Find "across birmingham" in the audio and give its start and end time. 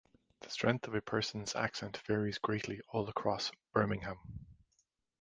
3.07-4.17